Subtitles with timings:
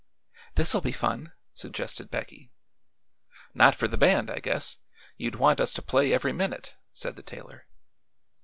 [0.55, 2.49] "This'll be fun," suggested Becky.
[3.53, 4.79] "Not for the band, I guess.
[5.15, 7.67] You'd want us to play every minute," said the tailor.